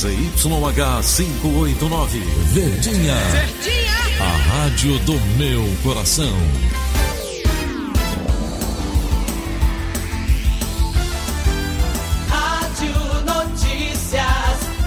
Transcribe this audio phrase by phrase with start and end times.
[0.00, 2.20] ZYH 589,
[2.54, 3.14] Verdinha.
[3.16, 3.92] Verdinha.
[4.18, 6.32] A rádio do meu coração.
[12.30, 12.94] Rádio
[13.26, 14.24] Notícias,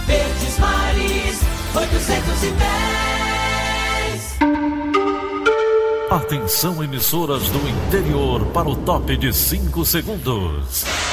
[0.08, 1.42] Verdes Mares,
[1.76, 2.64] 810.
[6.10, 11.13] Atenção, emissoras do interior, para o top de 5 segundos.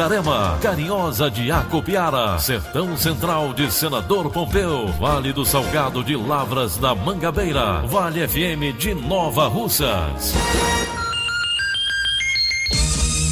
[0.00, 6.94] Itarema, Carinhosa de Acopiara, Sertão Central de Senador Pompeu, Vale do Salgado de Lavras da
[6.94, 10.32] Mangabeira, Vale FM de Nova Russas.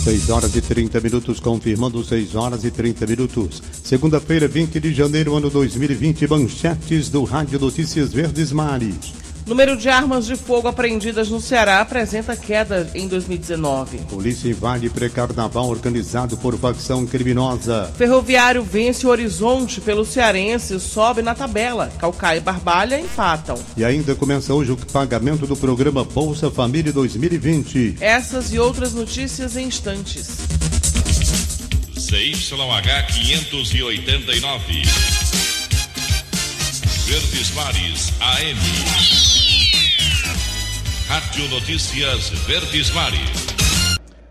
[0.05, 3.63] 6 horas e 30 minutos, confirmando 6 horas e 30 minutos.
[3.83, 9.15] Segunda-feira, 20 de janeiro, ano 2020, manchetes do Rádio Notícias Verdes Mares.
[9.49, 13.97] Número de armas de fogo apreendidas no Ceará apresenta queda em 2019.
[14.01, 17.91] Polícia invade pré-carnaval organizado por facção criminosa.
[17.97, 21.91] Ferroviário vence o Horizonte pelo Cearense, sobe na tabela.
[21.99, 23.59] Calcaia e Barbalha empatam.
[23.75, 27.97] E ainda começa hoje o pagamento do programa Bolsa Família 2020.
[28.03, 30.29] Essas e outras notícias em instantes.
[31.97, 34.83] CYH 589.
[37.07, 39.38] Verdes Mares AM.
[41.09, 43.47] Rádio Notícias Verdes Mares.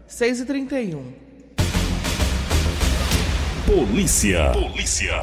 [0.05, 1.01] 6 e 31
[3.65, 4.51] Polícia.
[4.51, 5.19] Polícia.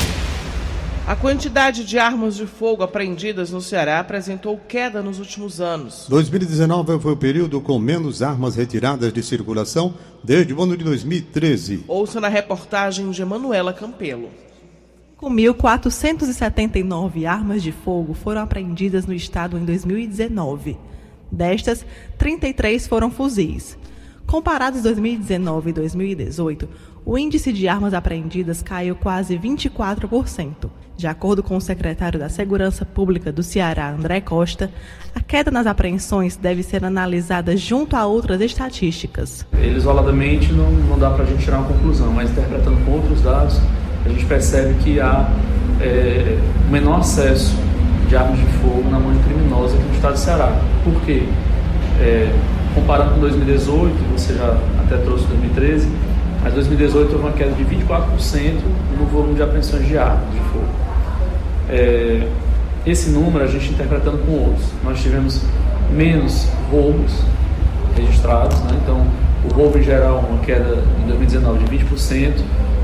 [1.07, 6.07] A quantidade de armas de fogo apreendidas no Ceará apresentou queda nos últimos anos.
[6.09, 9.95] 2019 foi o período com menos armas retiradas de circulação
[10.25, 11.85] desde o ano de 2013.
[11.87, 14.29] Ouça na reportagem de Manuela Campelo.
[15.23, 20.77] 5.479 armas de fogo foram apreendidas no estado em 2019.
[21.31, 21.85] Destas,
[22.19, 23.77] 33 foram fuzis.
[24.27, 26.69] Comparados 2019 e 2018,
[27.05, 30.71] o índice de armas apreendidas caiu quase 24%.
[30.97, 34.71] De acordo com o secretário da Segurança Pública do Ceará, André Costa,
[35.15, 39.45] a queda nas apreensões deve ser analisada junto a outras estatísticas.
[39.53, 43.21] Ele isoladamente não, não dá para a gente tirar uma conclusão, mas interpretando com outros
[43.21, 43.61] dados,
[44.05, 45.29] a gente percebe que há
[45.81, 46.39] é,
[46.71, 47.55] menor acesso
[48.15, 50.57] de armas de fogo na mão de criminosa aqui no estado do Ceará.
[50.85, 51.25] Por quê?
[52.01, 52.33] É,
[52.73, 55.89] comparando com 2018, você já até trouxe 2013,
[56.41, 58.61] mas 2018 houve uma queda de 24%
[58.97, 60.69] no volume de apreensões de armas de fogo.
[61.69, 62.29] É,
[62.87, 64.67] esse número a gente interpretando com outros.
[64.85, 65.41] Nós tivemos
[65.91, 67.13] menos roubos
[67.97, 68.79] registrados, né?
[68.81, 69.05] então
[69.51, 72.33] o roubo em geral uma queda em 2019 de 20%,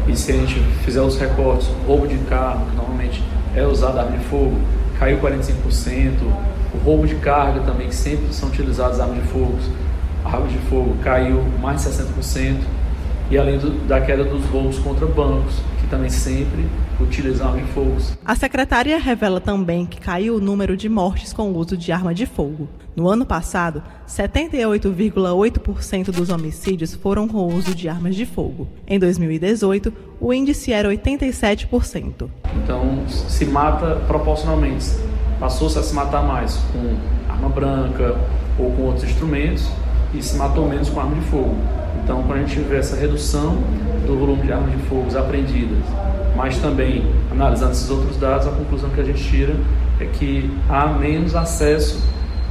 [0.09, 3.23] e se a gente fizer os recortes, roubo de carro, normalmente
[3.55, 4.57] é usado arma de fogo,
[5.01, 6.13] caiu 45%,
[6.75, 9.59] o roubo de carga também, que sempre são utilizadas armas de fogo,
[10.23, 12.59] armas de fogo caiu mais de 60%,
[13.31, 16.67] e além do, da queda dos roubos contra bancos, que também sempre
[17.01, 17.97] utilizam armas de fogo.
[18.25, 22.13] A secretaria revela também que caiu o número de mortes com o uso de arma
[22.13, 22.69] de fogo.
[22.97, 28.67] No ano passado, 78,8% dos homicídios foram com o uso de armas de fogo.
[28.87, 32.29] Em 2018, o índice era 87%.
[32.63, 34.87] Então, se mata proporcionalmente.
[35.39, 36.97] Passou-se a se matar mais com
[37.33, 38.19] arma branca
[38.59, 39.67] ou com outros instrumentos
[40.13, 41.57] e se matou menos com arma de fogo.
[42.03, 43.57] Então, quando a gente vê essa redução
[44.07, 45.79] do volume de armas de fogo apreendidas,
[46.37, 49.55] mas também analisando esses outros dados, a conclusão que a gente tira
[50.01, 52.03] é que há menos acesso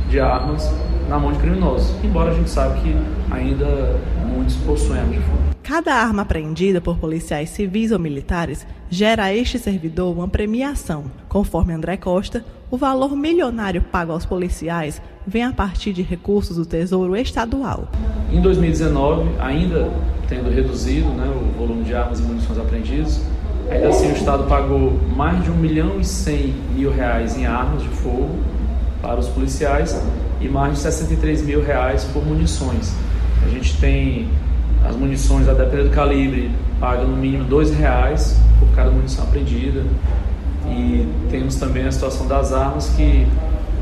[0.09, 0.71] de armas
[1.07, 2.95] na mão de criminosos, embora a gente saiba que
[3.31, 5.39] ainda muitos possuem armas de fogo.
[5.63, 11.05] Cada arma apreendida por policiais civis ou militares gera a este servidor uma premiação.
[11.27, 16.65] Conforme André Costa, o valor milionário pago aos policiais vem a partir de recursos do
[16.65, 17.87] Tesouro Estadual.
[18.31, 19.91] Em 2019, ainda
[20.27, 23.21] tendo reduzido né, o volume de armas e munições apreendidas,
[23.69, 27.81] ainda assim o Estado pagou mais de 1 milhão e 100 mil reais em armas
[27.81, 28.35] de fogo
[29.01, 29.99] para os policiais
[30.39, 32.93] e mais de 63 mil reais por munições.
[33.43, 34.29] A gente tem
[34.87, 39.83] as munições, a depender do calibre, paga no mínimo dois reais por cada munição apreendida.
[40.69, 43.27] E temos também a situação das armas que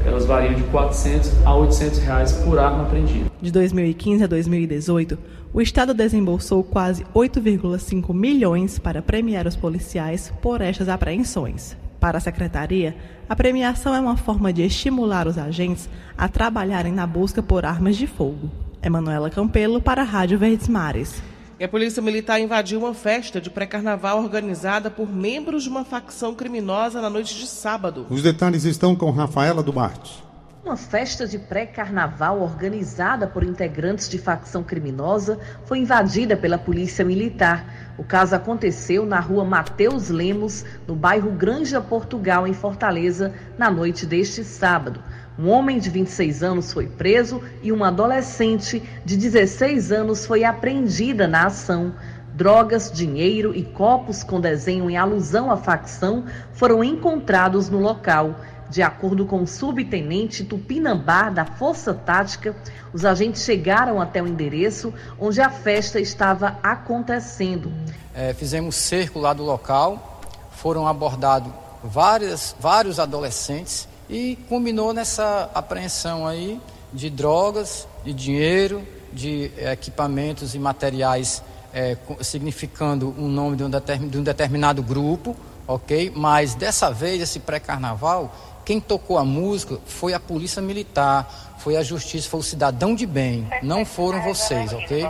[0.06, 3.30] elas variam de 400 a 800 reais por arma apreendida.
[3.42, 5.18] De 2015 a 2018,
[5.54, 11.76] o Estado desembolsou quase 8,5 milhões para premiar os policiais por estas apreensões.
[12.00, 12.96] Para a Secretaria,
[13.28, 17.98] a premiação é uma forma de estimular os agentes a trabalharem na busca por armas
[17.98, 18.50] de fogo.
[18.82, 21.22] Emanuela Campelo para a Rádio Verdes Mares.
[21.60, 26.36] E a Polícia Militar invadiu uma festa de pré-carnaval organizada por membros de uma facção
[26.36, 28.06] criminosa na noite de sábado.
[28.12, 30.24] Os detalhes estão com Rafaela Duarte.
[30.64, 37.96] Uma festa de pré-carnaval organizada por integrantes de facção criminosa foi invadida pela Polícia Militar.
[37.98, 44.06] O caso aconteceu na rua Mateus Lemos, no bairro Granja Portugal, em Fortaleza, na noite
[44.06, 45.02] deste sábado.
[45.40, 51.28] Um homem de 26 anos foi preso e uma adolescente de 16 anos foi apreendida
[51.28, 51.94] na ação.
[52.34, 58.36] Drogas, dinheiro e copos com desenho em alusão à facção foram encontrados no local.
[58.68, 62.56] De acordo com o subtenente Tupinambá da Força Tática,
[62.92, 67.72] os agentes chegaram até o endereço onde a festa estava acontecendo.
[68.14, 70.20] É, fizemos cerco lá do local,
[70.52, 71.52] foram abordados
[71.84, 76.60] vários adolescentes e culminou nessa apreensão aí
[76.94, 78.82] de drogas, de dinheiro,
[79.12, 81.44] de equipamentos e materiais
[81.74, 83.70] é, significando o nome de um,
[84.10, 85.36] de um determinado grupo,
[85.68, 86.12] ok?
[86.16, 88.34] Mas dessa vez, esse pré-carnaval,
[88.66, 93.06] quem tocou a música foi a polícia militar, foi a justiça, foi o cidadão de
[93.06, 95.08] bem, não foram vocês, ok?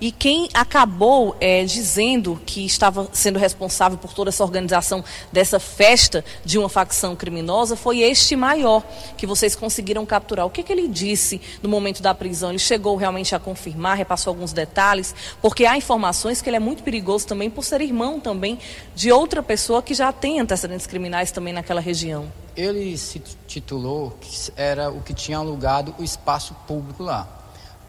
[0.00, 6.24] E quem acabou é, dizendo que estava sendo responsável por toda essa organização dessa festa
[6.44, 8.82] de uma facção criminosa foi este maior
[9.16, 10.46] que vocês conseguiram capturar.
[10.46, 12.50] O que, que ele disse no momento da prisão?
[12.50, 16.82] Ele chegou realmente a confirmar, repassou alguns detalhes, porque há informações que ele é muito
[16.82, 18.58] perigoso também por ser irmão também
[18.94, 22.30] de outra pessoa que já tem antecedentes criminais também naquela região.
[22.56, 27.28] Ele se titulou que era o que tinha alugado o espaço público lá,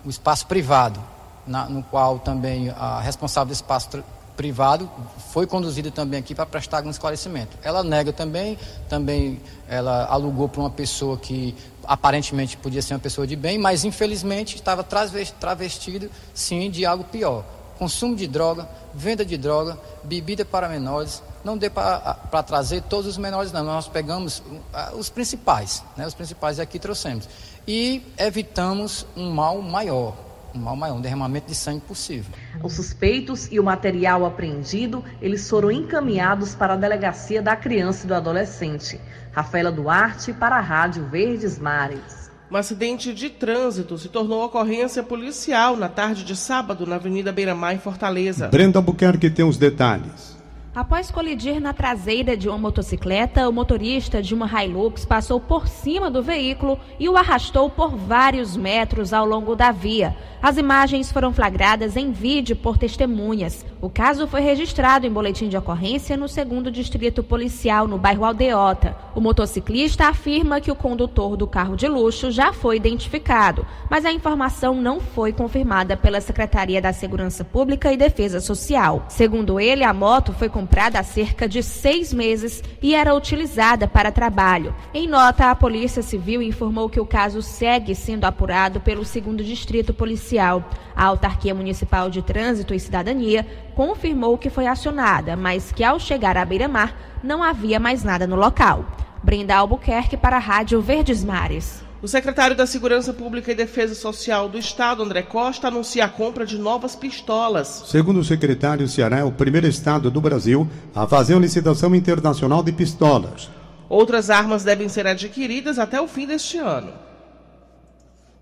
[0.05, 1.14] o espaço privado
[1.45, 4.03] na, no qual também a responsável do espaço
[4.35, 4.89] privado
[5.31, 7.57] foi conduzida também aqui para prestar algum esclarecimento.
[7.63, 8.57] Ela nega também,
[8.89, 13.85] também ela alugou para uma pessoa que aparentemente podia ser uma pessoa de bem, mas
[13.85, 17.43] infelizmente estava travestido sim de algo pior.
[17.77, 21.21] Consumo de droga, venda de droga, bebida para menores.
[21.43, 23.65] Não deu para trazer todos os menores, não.
[23.65, 26.07] Nós pegamos uh, os principais, né?
[26.07, 27.27] os principais aqui trouxemos.
[27.67, 30.24] E evitamos um mal maior
[30.55, 32.33] um mal maior, um derramamento de sangue possível.
[32.63, 38.07] Os suspeitos e o material apreendido, eles foram encaminhados para a delegacia da criança e
[38.07, 38.99] do adolescente.
[39.31, 42.31] Rafaela Duarte para a Rádio Verdes Mares.
[42.49, 47.73] Um acidente de trânsito se tornou ocorrência policial na tarde de sábado na Avenida Beira-Mar,
[47.73, 48.47] em Fortaleza.
[48.47, 50.34] Brenda Albuquerque tem os detalhes.
[50.75, 56.11] Após colidir na traseira de uma motocicleta, o motorista de uma Hilux passou por cima
[56.11, 60.17] do veículo e o arrastou por vários metros ao longo da via.
[60.41, 63.65] As imagens foram flagradas em vídeo por testemunhas.
[63.81, 68.97] O caso foi registrado em boletim de ocorrência no segundo distrito policial, no bairro Aldeota.
[69.15, 74.11] O motociclista afirma que o condutor do carro de luxo já foi identificado, mas a
[74.11, 79.05] informação não foi confirmada pela Secretaria da Segurança Pública e Defesa Social.
[79.07, 80.64] Segundo ele, a moto foi comprada
[80.99, 84.75] há cerca de seis meses e era utilizada para trabalho.
[84.93, 89.93] Em nota, a Polícia Civil informou que o caso segue sendo apurado pelo segundo distrito
[89.93, 90.63] policial
[90.95, 93.45] a Autarquia Municipal de Trânsito e Cidadania
[93.75, 98.35] confirmou que foi acionada, mas que ao chegar à beira-mar não havia mais nada no
[98.35, 98.85] local.
[99.21, 101.84] Brenda Albuquerque para a Rádio Verdes Mares.
[102.05, 106.45] O secretário da Segurança Pública e Defesa Social do Estado, André Costa, anuncia a compra
[106.45, 107.83] de novas pistolas.
[107.87, 111.95] Segundo o secretário, o Ceará é o primeiro estado do Brasil a fazer uma licitação
[111.95, 113.49] internacional de pistolas.
[113.89, 116.93] Outras armas devem ser adquiridas até o fim deste ano.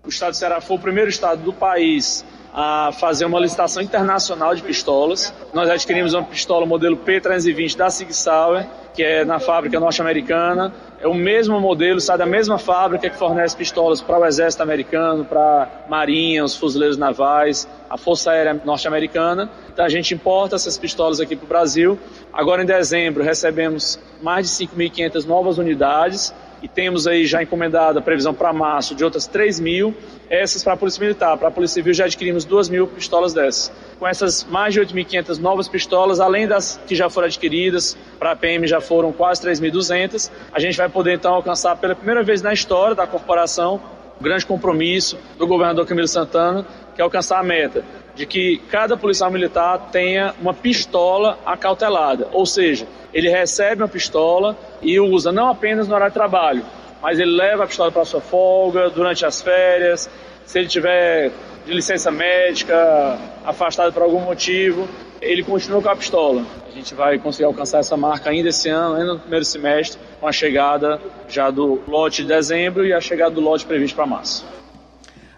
[0.04, 2.22] O estado de Ceará foi o primeiro estado do país
[2.54, 5.34] a fazer uma licitação internacional de pistolas.
[5.52, 10.72] Nós adquirimos uma pistola modelo P320 da Sig Sauer, que é na fábrica norte-americana.
[11.00, 15.24] É o mesmo modelo, sai da mesma fábrica que fornece pistolas para o exército americano,
[15.24, 19.50] para a marinha, os fuzileiros navais, a Força Aérea norte-americana.
[19.72, 21.98] Então a gente importa essas pistolas aqui para o Brasil.
[22.32, 26.32] Agora em dezembro recebemos mais de 5.500 novas unidades
[26.64, 29.94] e temos aí já encomendada a previsão para março de outras 3 mil,
[30.30, 31.36] essas para a Polícia Militar.
[31.36, 33.70] Para a Polícia Civil já adquirimos 2 mil pistolas dessas.
[33.98, 38.36] Com essas mais de 8.500 novas pistolas, além das que já foram adquiridas, para a
[38.36, 42.54] PM já foram quase 3.200, a gente vai poder então alcançar pela primeira vez na
[42.54, 43.78] história da corporação
[44.18, 48.96] o grande compromisso do governador Camilo Santana, que é alcançar a meta de que cada
[48.96, 55.48] policial militar tenha uma pistola acautelada, ou seja, ele recebe uma pistola e usa não
[55.48, 56.64] apenas no horário de trabalho,
[57.02, 60.08] mas ele leva a pistola para sua folga, durante as férias,
[60.46, 61.30] se ele tiver
[61.66, 64.86] de licença médica, afastado por algum motivo,
[65.20, 66.44] ele continua com a pistola.
[66.68, 70.28] A gente vai conseguir alcançar essa marca ainda esse ano, ainda no primeiro semestre, com
[70.28, 74.44] a chegada já do lote de dezembro e a chegada do lote previsto para março.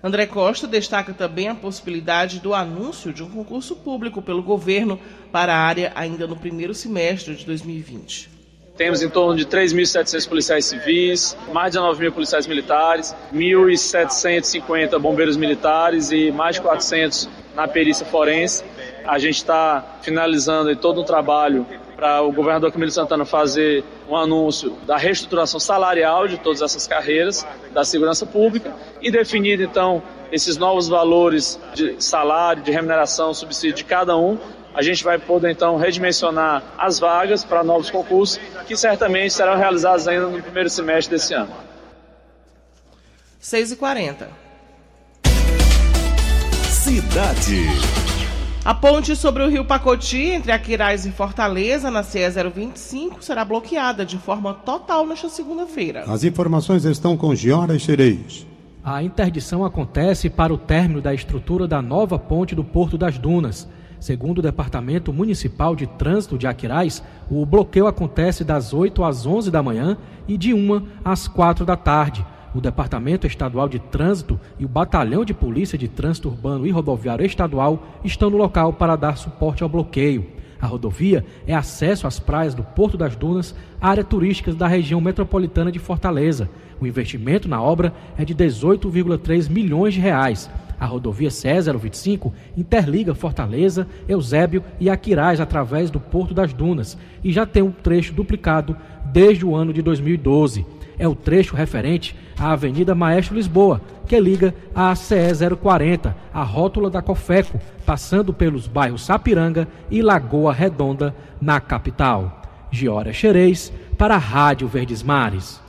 [0.06, 5.00] André Costa destaca também a possibilidade do anúncio de um concurso público pelo governo
[5.32, 8.30] para a área ainda no primeiro semestre de 2020.
[8.76, 15.36] Temos em torno de 3.700 policiais civis, mais de 19 mil policiais militares, 1.750 bombeiros
[15.36, 18.62] militares e mais de 400 na perícia forense.
[19.04, 24.70] A gente está finalizando todo um trabalho para o governador Camilo Santana fazer um anúncio
[24.86, 30.88] da reestruturação salarial de todas essas carreiras da segurança pública e definir então esses novos
[30.88, 34.38] valores de salário, de remuneração, subsídio de cada um.
[34.74, 40.06] A gente vai poder então redimensionar as vagas para novos concursos que certamente serão realizados
[40.06, 41.50] ainda no primeiro semestre desse ano.
[43.40, 44.46] 6 e 40
[46.86, 48.05] Cidade.
[48.66, 54.04] A ponte sobre o rio Pacoti, entre Aquiraz e Fortaleza, na CE 025, será bloqueada
[54.04, 56.02] de forma total nesta segunda-feira.
[56.08, 58.44] As informações estão com Giora Xereis.
[58.82, 63.68] A interdição acontece para o término da estrutura da nova ponte do Porto das Dunas.
[64.00, 69.48] Segundo o Departamento Municipal de Trânsito de Aquiraz, o bloqueio acontece das 8 às 11
[69.48, 69.96] da manhã
[70.26, 72.26] e de 1 às 4 da tarde.
[72.56, 77.26] O Departamento Estadual de Trânsito e o Batalhão de Polícia de Trânsito Urbano e Rodoviário
[77.26, 80.26] Estadual estão no local para dar suporte ao bloqueio.
[80.58, 85.70] A rodovia é acesso às praias do Porto das Dunas, área turística da região metropolitana
[85.70, 86.48] de Fortaleza.
[86.80, 90.48] O investimento na obra é de 18,3 milhões de reais.
[90.80, 97.30] A rodovia CE 025 interliga Fortaleza, Eusébio e Aquiraz através do Porto das Dunas e
[97.30, 98.74] já tem um trecho duplicado
[99.12, 104.54] desde o ano de 2012 é o trecho referente à Avenida Maestro Lisboa, que liga
[104.74, 105.16] à CE
[105.60, 112.42] 040, a rótula da Cofeco, passando pelos bairros Sapiranga e Lagoa Redonda, na capital.
[112.70, 115.65] Giora Xerez, para a Rádio Verdes Mares.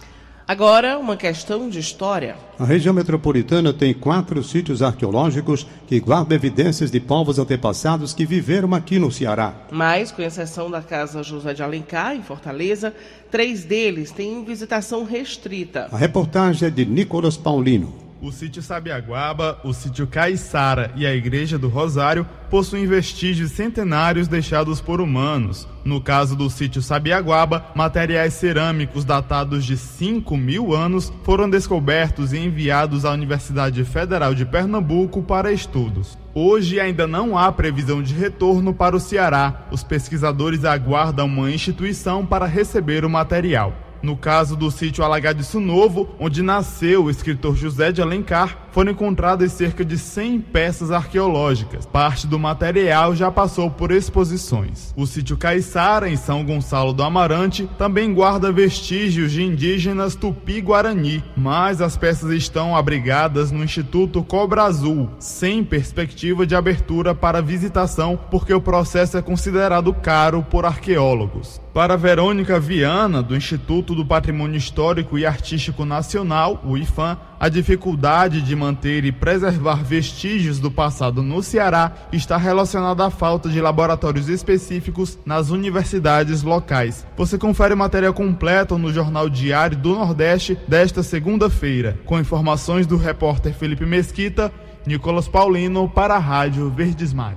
[0.47, 2.37] Agora, uma questão de história.
[2.57, 8.73] A região metropolitana tem quatro sítios arqueológicos que guardam evidências de povos antepassados que viveram
[8.73, 9.53] aqui no Ceará.
[9.69, 12.95] Mas, com exceção da Casa José de Alencar, em Fortaleza,
[13.29, 15.89] três deles têm visitação restrita.
[15.91, 18.06] A reportagem é de Nicolas Paulino.
[18.19, 24.81] O sítio Sabiaguaba, o sítio Caiçara e a Igreja do Rosário possuem vestígios centenários deixados
[24.81, 25.67] por humanos.
[25.85, 32.39] No caso do sítio Sabiaguaba, materiais cerâmicos datados de 5 mil anos foram descobertos e
[32.39, 36.17] enviados à Universidade Federal de Pernambuco para estudos.
[36.33, 39.67] Hoje ainda não há previsão de retorno para o Ceará.
[39.71, 43.86] Os pesquisadores aguardam uma instituição para receber o material.
[44.01, 49.53] No caso do sítio Alagadiço Novo, onde nasceu o escritor José de Alencar, foram encontradas
[49.53, 51.87] cerca de 100 peças arqueológicas.
[51.87, 54.93] Parte do material já passou por exposições.
[54.95, 61.81] O sítio Caiçara, em São Gonçalo do Amarante, também guarda vestígios de indígenas tupi-guarani, mas
[61.81, 68.53] as peças estão abrigadas no Instituto Cobra Azul, sem perspectiva de abertura para visitação, porque
[68.53, 71.59] o processo é considerado caro por arqueólogos.
[71.73, 78.41] Para Verônica Viana, do Instituto do Patrimônio Histórico e Artístico Nacional, o IFAM, a dificuldade
[78.41, 84.27] de manter e preservar vestígios do passado no Ceará está relacionada à falta de laboratórios
[84.27, 87.05] específicos nas universidades locais.
[87.15, 93.53] Você confere matéria completa no Jornal Diário do Nordeste desta segunda-feira, com informações do repórter
[93.53, 94.51] Felipe Mesquita,
[94.85, 97.35] Nicolas Paulino para a Rádio Verdesmar.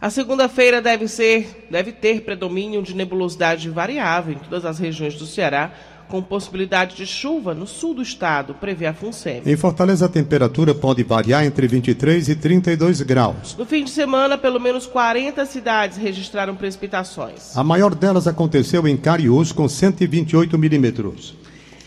[0.00, 5.24] A segunda-feira deve ser, deve ter predomínio de nebulosidade variável em todas as regiões do
[5.24, 5.72] Ceará,
[6.08, 9.42] com possibilidade de chuva no sul do estado, prevê a FUNSEM.
[9.46, 13.56] Em Fortaleza, a temperatura pode variar entre 23 e 32 graus.
[13.56, 17.56] No fim de semana, pelo menos 40 cidades registraram precipitações.
[17.56, 21.34] A maior delas aconteceu em Cariús, com 128 milímetros.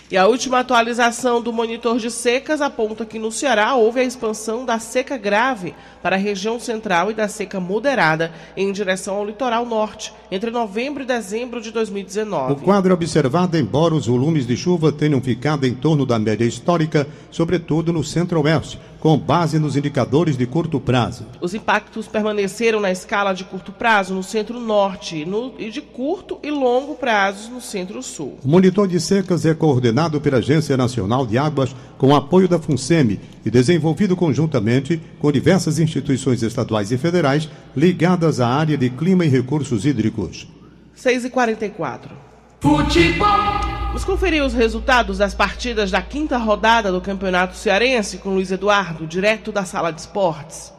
[0.09, 4.63] E a última atualização do monitor de secas aponta que no Ceará houve a expansão
[4.63, 9.65] da seca grave para a região central e da seca moderada em direção ao litoral
[9.65, 12.53] norte, entre novembro e dezembro de 2019.
[12.53, 17.05] O quadro observado, embora os volumes de chuva tenham ficado em torno da média histórica,
[17.29, 21.25] sobretudo no centro-oeste, com base nos indicadores de curto prazo.
[21.39, 26.51] Os impactos permaneceram na escala de curto prazo no centro-norte no, e de curto e
[26.51, 28.37] longo prazos no centro-sul.
[28.43, 33.17] O monitor de secas é coordenado pela Agência Nacional de Águas com apoio da FUNSEMI
[33.45, 39.29] e desenvolvido conjuntamente com diversas instituições estaduais e federais ligadas à área de clima e
[39.29, 40.49] recursos hídricos.
[40.95, 42.13] 6 e 44
[42.59, 48.51] Futebol Vamos conferir os resultados das partidas da quinta rodada do Campeonato Cearense com Luiz
[48.51, 50.73] Eduardo, direto da Sala de Esportes.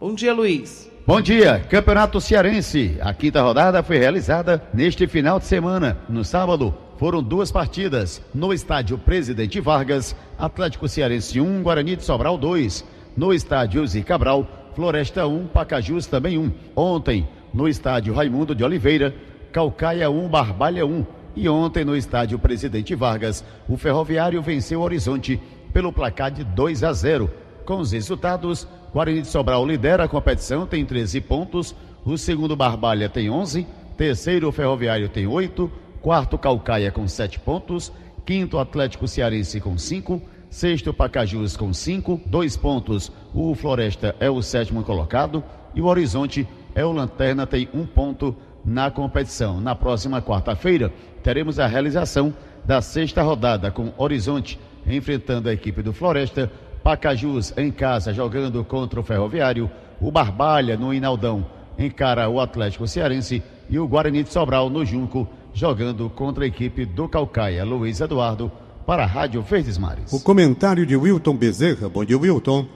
[0.00, 0.90] Bom dia, Luiz.
[1.06, 2.96] Bom dia, Campeonato Cearense.
[3.00, 5.98] A quinta rodada foi realizada neste final de semana.
[6.08, 8.22] No sábado, foram duas partidas.
[8.34, 12.82] No estádio Presidente Vargas, Atlético Cearense 1, Guarani de Sobral 2.
[13.14, 16.50] No estádio Zir Cabral, Floresta 1, Pacajus também 1.
[16.74, 19.14] Ontem, no estádio Raimundo de Oliveira,
[19.52, 21.04] Calcaia 1, Barbalha 1.
[21.36, 25.40] E ontem, no estádio Presidente Vargas, o Ferroviário venceu o Horizonte
[25.72, 27.30] pelo placar de 2 a 0.
[27.64, 31.74] Com os resultados, Guarani de Sobral lidera a competição, tem 13 pontos.
[32.04, 33.66] O segundo Barbalha tem 11.
[33.96, 35.70] Terceiro Ferroviário tem 8.
[36.00, 37.90] Quarto Calcaia com 7 pontos.
[38.24, 40.22] Quinto Atlético Cearense com 5.
[40.50, 42.20] Sexto Pacajus com 5.
[42.26, 43.10] 2 pontos.
[43.34, 45.42] O Floresta é o sétimo colocado.
[45.74, 49.60] E o Horizonte é o Lanterna, tem um ponto na competição.
[49.60, 50.92] Na próxima quarta-feira,
[51.22, 56.50] teremos a realização da sexta rodada com Horizonte enfrentando a equipe do Floresta,
[56.82, 61.46] Pacajus em casa jogando contra o Ferroviário, o Barbalha no Inaldão
[61.78, 66.84] encara o Atlético Cearense e o Guarani de Sobral no Junco jogando contra a equipe
[66.84, 67.64] do Calcaia.
[67.64, 68.50] Luiz Eduardo
[68.86, 70.12] para a Rádio Verdes Mares.
[70.12, 71.88] O comentário de Wilton Bezerra.
[71.88, 72.66] Bom dia, Wilton.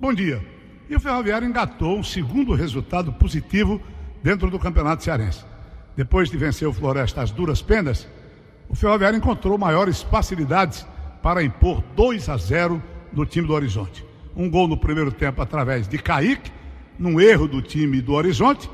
[0.00, 0.44] Bom dia.
[0.90, 3.80] E o Ferroviário engatou um segundo resultado positivo
[4.22, 5.44] dentro do Campeonato Cearense.
[5.96, 8.06] Depois de vencer o Floresta às duras penas,
[8.68, 10.86] o Ferroviário encontrou maiores facilidades
[11.22, 12.82] para impor 2 a 0
[13.12, 14.04] no time do Horizonte.
[14.36, 16.52] Um gol no primeiro tempo através de Kaique,
[16.98, 18.70] num erro do time do Horizonte,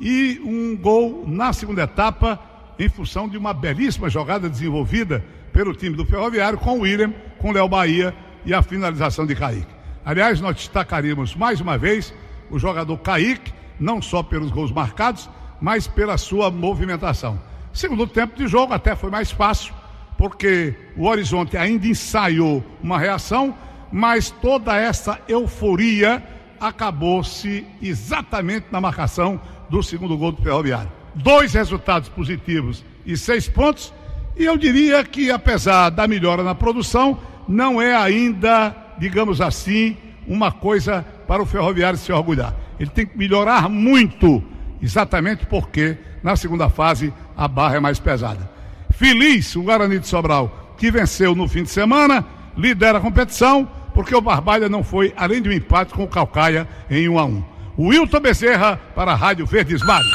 [0.00, 2.38] e um gol na segunda etapa
[2.78, 7.50] em função de uma belíssima jogada desenvolvida pelo time do Ferroviário com o William, com
[7.50, 8.14] o Léo Bahia
[8.44, 9.66] e a finalização de Kaique.
[10.04, 12.14] Aliás, nós destacaríamos mais uma vez
[12.50, 15.28] o jogador Kaique, não só pelos gols marcados,
[15.60, 17.40] mas pela sua movimentação.
[17.72, 19.74] Segundo tempo de jogo até foi mais fácil,
[20.16, 23.54] porque o Horizonte ainda ensaiou uma reação,
[23.92, 26.22] mas toda essa euforia
[26.60, 30.90] acabou-se exatamente na marcação do segundo gol do Ferroviário.
[31.14, 33.92] Dois resultados positivos e seis pontos,
[34.36, 40.52] e eu diria que, apesar da melhora na produção, não é ainda, digamos assim, uma
[40.52, 42.54] coisa para o Ferroviário se orgulhar.
[42.78, 44.42] Ele tem que melhorar muito,
[44.80, 48.50] exatamente porque na segunda fase a barra é mais pesada.
[48.90, 52.24] Feliz o Guarani de Sobral, que venceu no fim de semana,
[52.56, 56.68] lidera a competição, porque o Barbalha não foi além de um empate com o Calcaia
[56.90, 57.44] em 1 a 1.
[57.78, 60.10] Wilton Bezerra para a Rádio Verdes Mares.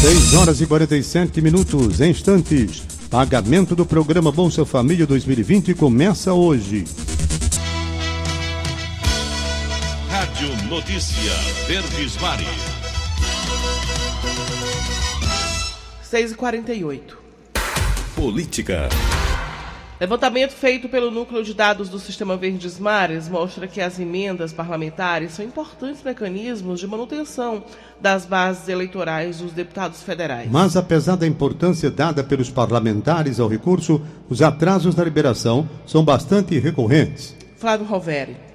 [0.00, 2.82] 6 horas e 47 minutos, em instantes.
[3.10, 6.84] Pagamento do programa Bolsa Família 2020 começa hoje.
[10.40, 11.32] Rádio Notícia
[11.66, 12.46] Verdes Mares.
[16.02, 17.18] 6 e 48
[18.16, 18.88] Política.
[20.00, 25.32] Levantamento feito pelo Núcleo de Dados do Sistema Verdes Mares mostra que as emendas parlamentares
[25.32, 27.62] são importantes mecanismos de manutenção
[28.00, 30.50] das bases eleitorais dos deputados federais.
[30.50, 34.00] Mas, apesar da importância dada pelos parlamentares ao recurso,
[34.30, 37.36] os atrasos na liberação são bastante recorrentes.
[37.58, 38.49] Flávio Roveri.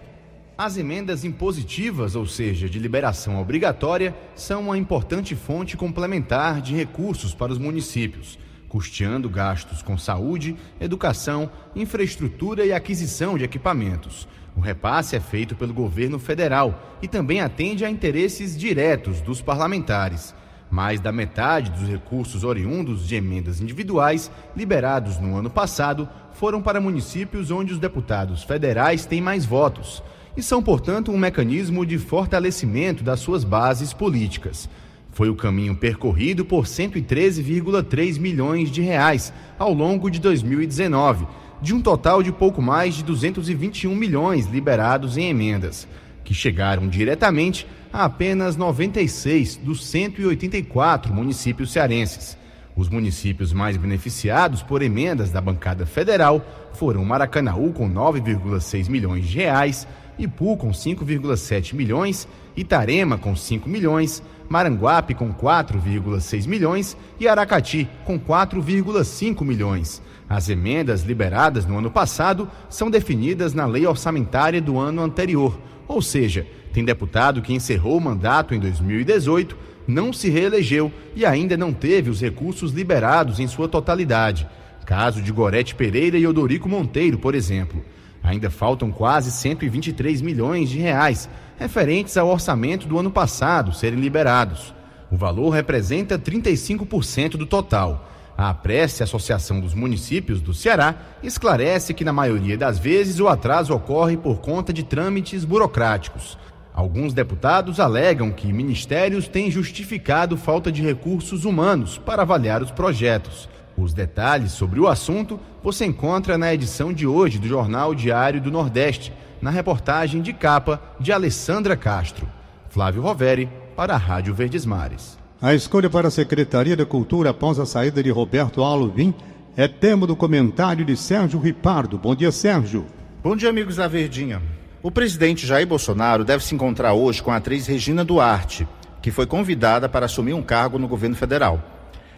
[0.58, 7.34] As emendas impositivas, ou seja, de liberação obrigatória, são uma importante fonte complementar de recursos
[7.34, 8.39] para os municípios
[8.76, 14.28] custeando gastos com saúde, educação, infraestrutura e aquisição de equipamentos.
[14.54, 20.36] O repasse é feito pelo governo federal e também atende a interesses diretos dos parlamentares.
[20.70, 26.82] Mais da metade dos recursos oriundos de emendas individuais liberados no ano passado foram para
[26.82, 30.04] municípios onde os deputados federais têm mais votos
[30.38, 34.69] e são, portanto, um mecanismo de fortalecimento das suas bases políticas.
[35.12, 41.26] Foi o caminho percorrido por 113,3 milhões de reais ao longo de 2019,
[41.62, 45.88] de um total de pouco mais de 221 milhões liberados em emendas,
[46.24, 52.38] que chegaram diretamente a apenas 96 dos 184 municípios cearenses.
[52.76, 59.38] Os municípios mais beneficiados por emendas da bancada federal foram Maracanaú com 9,6 milhões de
[59.38, 67.88] reais, Ipu com 5,7 milhões, Itarema com 5 milhões, Maranguape com 4,6 milhões e Aracati
[68.06, 70.01] com 4,5 milhões.
[70.30, 76.01] As emendas liberadas no ano passado são definidas na lei orçamentária do ano anterior, ou
[76.01, 81.71] seja, tem deputado que encerrou o mandato em 2018, não se reelegeu e ainda não
[81.71, 84.47] teve os recursos liberados em sua totalidade.
[84.86, 87.84] Caso de Gorete Pereira e Odorico Monteiro, por exemplo.
[88.25, 94.73] Ainda faltam quase 123 milhões de reais referentes ao orçamento do ano passado serem liberados.
[95.11, 98.09] O valor representa 35% do total.
[98.35, 103.73] A Prece Associação dos Municípios do Ceará esclarece que, na maioria das vezes, o atraso
[103.73, 106.38] ocorre por conta de trâmites burocráticos.
[106.73, 113.47] Alguns deputados alegam que ministérios têm justificado falta de recursos humanos para avaliar os projetos.
[113.77, 118.51] Os detalhes sobre o assunto você encontra na edição de hoje do Jornal Diário do
[118.51, 119.11] Nordeste,
[119.41, 122.27] na reportagem de capa de Alessandra Castro.
[122.69, 125.17] Flávio Roveri, para a Rádio Verdes Mares.
[125.41, 129.13] A escolha para a Secretaria da Cultura após a saída de Roberto Alvim
[129.57, 131.97] é tema do comentário de Sérgio Ripardo.
[131.97, 132.85] Bom dia, Sérgio.
[133.21, 134.41] Bom dia, amigos da Verdinha.
[134.81, 138.67] O presidente Jair Bolsonaro deve se encontrar hoje com a atriz Regina Duarte,
[139.01, 141.74] que foi convidada para assumir um cargo no governo federal.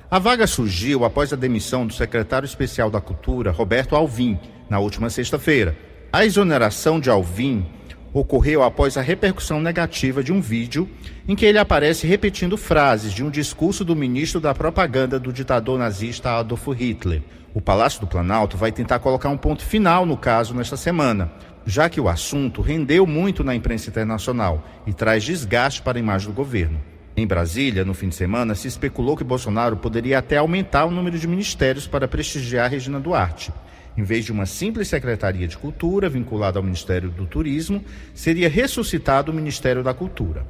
[0.10, 4.40] A vaga surgiu após a demissão do secretário especial da Cultura, Roberto Alvim,
[4.70, 5.78] na última sexta-feira.
[6.14, 7.66] A exoneração de Alvim
[8.14, 10.90] ocorreu após a repercussão negativa de um vídeo
[11.28, 15.78] em que ele aparece repetindo frases de um discurso do ministro da propaganda do ditador
[15.78, 17.22] nazista Adolf Hitler.
[17.54, 21.30] O Palácio do Planalto vai tentar colocar um ponto final no caso nesta semana,
[21.66, 26.30] já que o assunto rendeu muito na imprensa internacional e traz desgaste para a imagem
[26.30, 26.80] do governo.
[27.20, 31.18] Em Brasília, no fim de semana, se especulou que Bolsonaro poderia até aumentar o número
[31.18, 33.52] de ministérios para prestigiar Regina Duarte.
[33.98, 39.32] Em vez de uma simples Secretaria de Cultura vinculada ao Ministério do Turismo, seria ressuscitado
[39.32, 40.46] o Ministério da Cultura.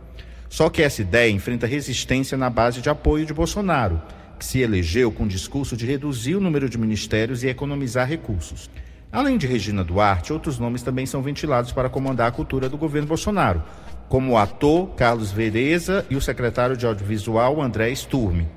[0.49, 4.01] Só que essa ideia enfrenta resistência na base de apoio de Bolsonaro,
[4.37, 8.69] que se elegeu com o discurso de reduzir o número de ministérios e economizar recursos.
[9.09, 13.07] Além de Regina Duarte, outros nomes também são ventilados para comandar a cultura do governo
[13.07, 13.63] Bolsonaro,
[14.09, 18.47] como o ator Carlos Vereza e o secretário de audiovisual André Sturme.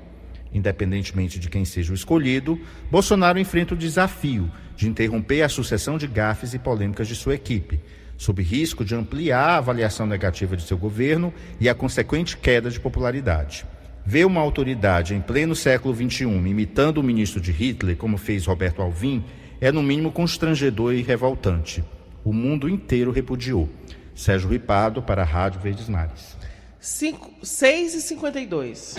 [0.53, 2.59] Independentemente de quem seja o escolhido,
[2.89, 7.79] Bolsonaro enfrenta o desafio de interromper a sucessão de gafes e polêmicas de sua equipe,
[8.17, 12.79] sob risco de ampliar a avaliação negativa de seu governo e a consequente queda de
[12.79, 13.65] popularidade.
[14.05, 18.81] Ver uma autoridade em pleno século XXI imitando o ministro de Hitler, como fez Roberto
[18.81, 19.23] Alvim,
[19.59, 21.83] é no mínimo constrangedor e revoltante.
[22.23, 23.69] O mundo inteiro repudiou.
[24.15, 26.37] Sérgio Ripado para a Rádio Verdes Mares.
[26.79, 28.95] 6 e 52.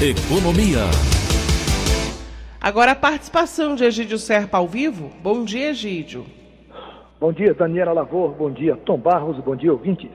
[0.00, 0.80] Economia.
[2.60, 5.10] Agora a participação de Egídio Serpa ao vivo.
[5.22, 6.24] Bom dia, Egídio.
[7.20, 8.34] Bom dia, Daniela Lavor.
[8.34, 9.38] Bom dia, Tom Barros.
[9.38, 10.10] Bom dia, ouvintes.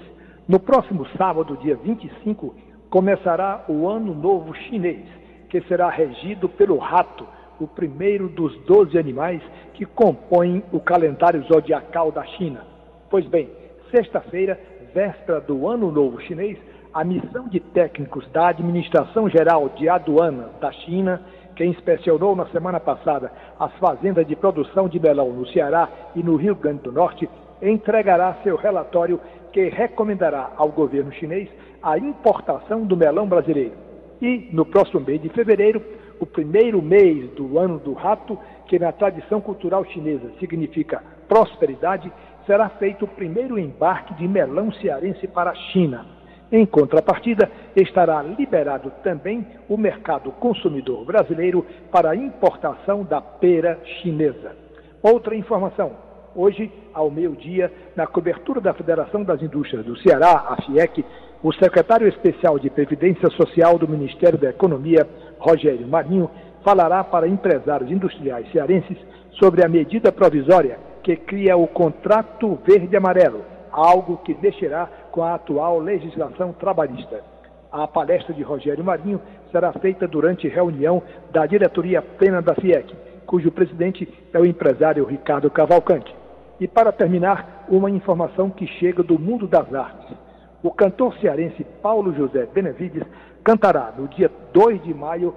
[0.48, 2.56] No próximo sábado, dia 25,
[2.90, 5.06] começará o Ano Novo Chinês,
[5.50, 7.28] que será regido pelo rato,
[7.60, 9.42] o primeiro dos 12 animais
[9.74, 12.69] que compõem o calendário zodiacal da China.
[13.10, 13.50] Pois bem,
[13.90, 14.60] sexta-feira,
[14.94, 16.60] véspera do Ano Novo Chinês,
[16.94, 21.20] a missão de técnicos da Administração Geral de Aduanas da China,
[21.56, 26.36] que inspecionou na semana passada as fazendas de produção de melão no Ceará e no
[26.36, 27.28] Rio Grande do Norte,
[27.60, 29.20] entregará seu relatório
[29.52, 31.50] que recomendará ao governo chinês
[31.82, 33.74] a importação do melão brasileiro.
[34.22, 35.82] E, no próximo mês de fevereiro,
[36.20, 42.12] o primeiro mês do ano do rato, que na tradição cultural chinesa significa prosperidade,
[42.50, 46.04] será feito o primeiro embarque de melão cearense para a China.
[46.52, 54.56] Em contrapartida, estará liberado também o mercado consumidor brasileiro para a importação da pera chinesa.
[55.00, 55.92] Outra informação.
[56.34, 61.06] Hoje, ao meio-dia, na cobertura da Federação das Indústrias do Ceará, a FIEC,
[61.44, 65.08] o secretário especial de Previdência Social do Ministério da Economia,
[65.38, 66.28] Rogério Marinho,
[66.64, 68.98] falará para empresários industriais cearenses
[69.40, 75.80] sobre a medida provisória que cria o contrato verde-amarelo, algo que mexerá com a atual
[75.80, 77.24] legislação trabalhista.
[77.72, 83.52] A palestra de Rogério Marinho será feita durante reunião da diretoria plena da FIEC, cujo
[83.52, 86.14] presidente é o empresário Ricardo Cavalcante.
[86.60, 90.18] E para terminar, uma informação que chega do mundo das artes.
[90.62, 93.04] O cantor cearense Paulo José Benevides
[93.44, 95.34] cantará no dia 2 de maio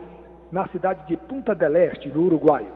[0.51, 2.67] na cidade de Punta del Este, no Uruguai.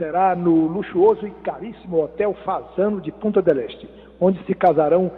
[0.00, 3.86] Será no luxuoso e caríssimo Hotel Fazano de Punta del Este,
[4.18, 5.12] onde se casarão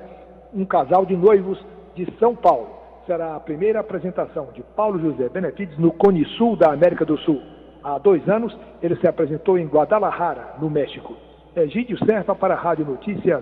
[0.52, 1.56] um casal de noivos
[1.94, 2.66] de São Paulo.
[3.06, 7.40] Será a primeira apresentação de Paulo José Benevides no Cone Sul da América do Sul.
[7.80, 11.14] Há dois anos, ele se apresentou em Guadalajara, no México.
[11.54, 13.40] Egídio Serpa para a Rádio Notícias,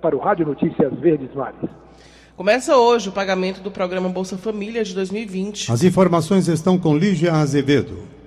[0.00, 1.68] para o Rádio Notícias Verdes Mares.
[2.34, 5.70] Começa hoje o pagamento do programa Bolsa Família de 2020.
[5.70, 8.19] As informações estão com Lígia Azevedo.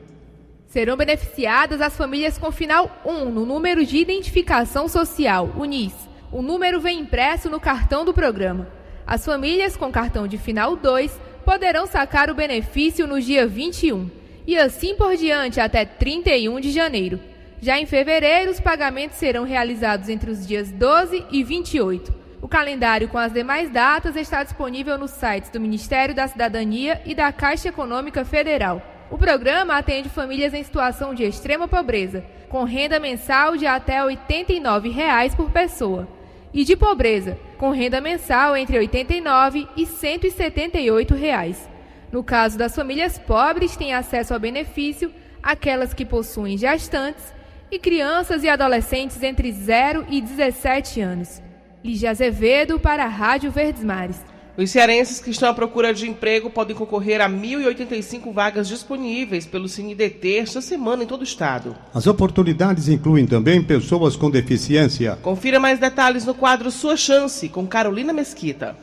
[0.73, 5.93] Serão beneficiadas as famílias com final 1 no número de identificação social, UNIS.
[6.31, 8.67] O número vem impresso no cartão do programa.
[9.05, 14.09] As famílias com cartão de final 2 poderão sacar o benefício no dia 21
[14.47, 17.19] e assim por diante até 31 de janeiro.
[17.61, 22.11] Já em fevereiro, os pagamentos serão realizados entre os dias 12 e 28.
[22.41, 27.13] O calendário com as demais datas está disponível nos sites do Ministério da Cidadania e
[27.13, 28.92] da Caixa Econômica Federal.
[29.09, 34.89] O programa atende famílias em situação de extrema pobreza, com renda mensal de até 89
[34.89, 36.07] reais por pessoa,
[36.53, 41.69] e de pobreza, com renda mensal entre R$ 89 e 178 reais.
[42.11, 45.11] No caso das famílias pobres, têm acesso ao benefício
[45.41, 47.33] aquelas que possuem gestantes
[47.71, 51.41] e crianças e adolescentes entre 0 e 17 anos.
[51.83, 54.32] Lígia Azevedo para a Rádio Verdes Mares.
[54.55, 59.67] Os cearenses que estão à procura de emprego podem concorrer a 1.085 vagas disponíveis pelo
[59.67, 61.75] CineDT esta semana em todo o estado.
[61.91, 65.17] As oportunidades incluem também pessoas com deficiência.
[65.23, 68.75] Confira mais detalhes no quadro Sua Chance, com Carolina Mesquita.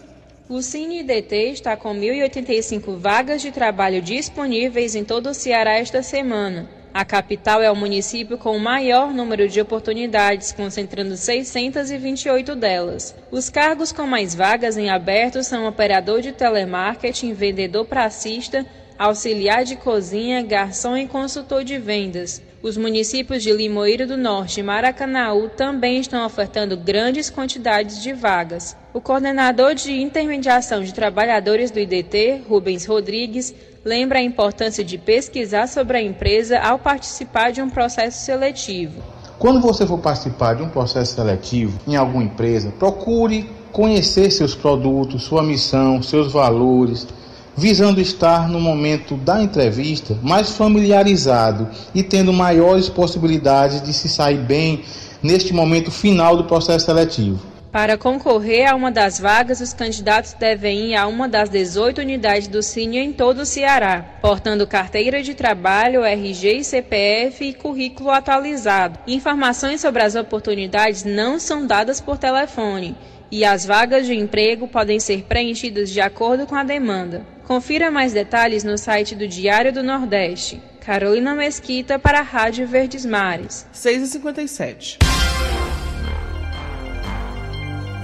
[0.49, 6.80] O CineDT está com 1.085 vagas de trabalho disponíveis em todo o Ceará esta semana.
[6.93, 13.15] A capital é o município com o maior número de oportunidades, concentrando 628 delas.
[13.31, 18.67] Os cargos com mais vagas em aberto são operador de telemarketing, vendedor pracista,
[18.99, 22.43] auxiliar de cozinha, garçom e consultor de vendas.
[22.63, 28.77] Os municípios de Limoeiro do Norte e Maracanaú também estão ofertando grandes quantidades de vagas.
[28.93, 35.69] O coordenador de intermediação de trabalhadores do IDT, Rubens Rodrigues, lembra a importância de pesquisar
[35.69, 39.03] sobre a empresa ao participar de um processo seletivo.
[39.39, 45.25] Quando você for participar de um processo seletivo em alguma empresa, procure conhecer seus produtos,
[45.25, 47.09] sua missão, seus valores,
[47.57, 54.39] visando estar no momento da entrevista mais familiarizado e tendo maiores possibilidades de se sair
[54.39, 54.83] bem
[55.23, 57.51] neste momento final do processo seletivo.
[57.71, 62.49] Para concorrer a uma das vagas, os candidatos devem ir a uma das 18 unidades
[62.49, 68.99] do Cine em todo o Ceará, portando carteira de trabalho, RG, CPF e currículo atualizado.
[69.07, 72.97] Informações sobre as oportunidades não são dadas por telefone
[73.31, 77.25] e as vagas de emprego podem ser preenchidas de acordo com a demanda.
[77.51, 80.63] Confira mais detalhes no site do Diário do Nordeste.
[80.81, 83.67] Carolina Mesquita para a Rádio Verdes Mares.
[83.75, 84.99] 6h57.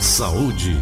[0.00, 0.76] Saúde.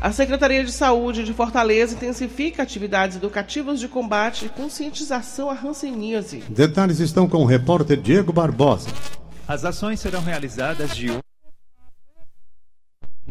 [0.00, 6.42] A Secretaria de Saúde de Fortaleza intensifica atividades educativas de combate e conscientização à hanseníase.
[6.48, 8.90] Detalhes estão com o repórter Diego Barbosa.
[9.46, 11.12] As ações serão realizadas de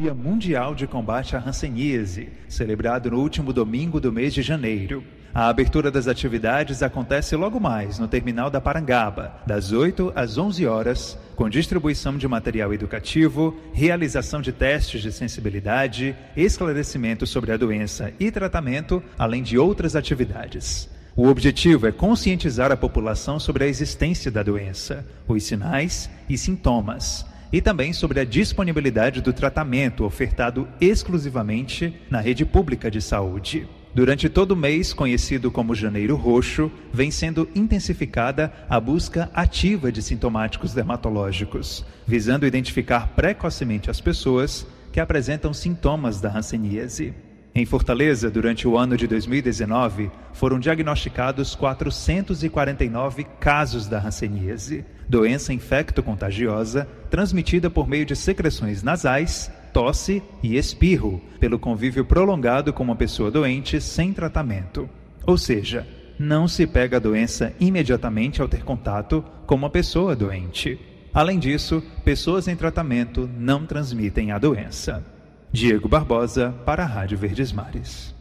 [0.02, 5.04] Dia Mundial de Combate à Hanseníase, celebrado no último domingo do mês de janeiro.
[5.32, 10.66] A abertura das atividades acontece logo mais no terminal da Parangaba, das 8 às 11
[10.66, 18.12] horas, com distribuição de material educativo, realização de testes de sensibilidade, esclarecimento sobre a doença
[18.20, 20.90] e tratamento, além de outras atividades.
[21.16, 27.24] O objetivo é conscientizar a população sobre a existência da doença, os sinais e sintomas,
[27.52, 33.68] e também sobre a disponibilidade do tratamento ofertado exclusivamente na rede pública de saúde.
[33.94, 40.02] Durante todo o mês, conhecido como Janeiro Roxo, vem sendo intensificada a busca ativa de
[40.02, 47.14] sintomáticos dermatológicos, visando identificar precocemente as pessoas que apresentam sintomas da hanseníase.
[47.54, 56.88] Em Fortaleza, durante o ano de 2019, foram diagnosticados 449 casos da hanseníase, doença infecto-contagiosa
[57.10, 63.30] transmitida por meio de secreções nasais tosse e espirro, pelo convívio prolongado com uma pessoa
[63.30, 64.90] doente sem tratamento.
[65.28, 65.86] Ou seja,
[66.18, 70.80] não se pega a doença imediatamente ao ter contato com uma pessoa doente.
[71.14, 75.06] Além disso, pessoas em tratamento não transmitem a doença.
[75.52, 78.21] Diego Barbosa, para a Rádio Verdes Mares.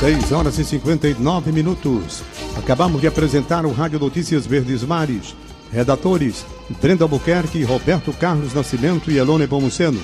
[0.00, 2.22] 6 horas e 59 minutos.
[2.58, 5.36] Acabamos de apresentar o Rádio Notícias Verdes Mares.
[5.72, 6.44] Redatores:
[6.80, 10.00] Brenda Albuquerque, Roberto Carlos Nascimento e Elone Pomuceno.